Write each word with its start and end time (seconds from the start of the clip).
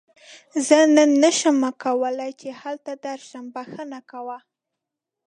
زه 0.67 0.77
نن 0.95 1.09
نشم 1.23 1.59
کولی 1.83 2.31
چې 2.39 2.49
هلته 2.61 2.91
درشم، 3.05 3.45
بښنه 3.55 3.99
کوه. 4.11 4.37